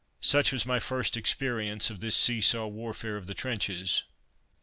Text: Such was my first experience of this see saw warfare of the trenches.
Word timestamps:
Such 0.21 0.51
was 0.51 0.65
my 0.65 0.79
first 0.79 1.15
experience 1.15 1.91
of 1.91 1.99
this 1.99 2.15
see 2.15 2.41
saw 2.41 2.65
warfare 2.65 3.17
of 3.17 3.27
the 3.27 3.35
trenches. 3.35 4.03